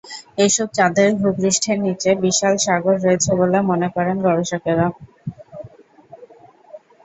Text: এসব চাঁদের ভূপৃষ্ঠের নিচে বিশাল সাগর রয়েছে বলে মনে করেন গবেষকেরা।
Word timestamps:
এসব 0.37 0.67
চাঁদের 0.73 1.09
ভূপৃষ্ঠের 1.19 1.77
নিচে 1.79 2.09
বিশাল 2.23 2.53
সাগর 2.57 2.95
রয়েছে 2.97 3.31
বলে 3.39 3.59
মনে 3.69 3.87
করেন 3.95 4.17
গবেষকেরা। 4.25 4.87